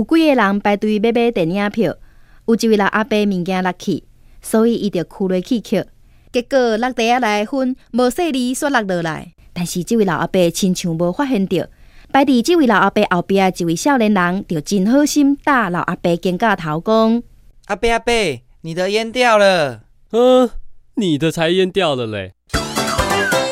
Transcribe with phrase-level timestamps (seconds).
[0.00, 1.94] 有几个人排队要买电影票，
[2.46, 4.02] 有一位老阿伯物件落去，
[4.40, 5.84] 所以伊就哭落去哭。
[6.32, 11.66] 结果落地下来分，无细里煞落落来，但是这位老阿伯亲像无发现到。
[12.10, 17.22] 摆伫这位老阿伯后壁一位少年人，就真好心打老阿伯肩胛头，讲：
[17.66, 18.12] 阿伯阿伯，
[18.62, 19.82] 你的烟掉了。
[20.12, 20.48] 嗯，
[20.94, 22.32] 你的才烟掉了嘞。